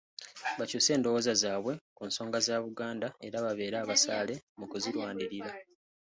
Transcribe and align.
Bakyuse 0.57 0.89
endowooza 0.95 1.33
zaabwe 1.41 1.73
ku 1.95 2.01
nsonga 2.09 2.37
za 2.47 2.55
Buganda 2.65 3.07
era 3.25 3.37
babeere 3.45 3.75
abasaale 3.79 4.33
mu 4.59 4.65
kuzirwanirira. 4.71 5.51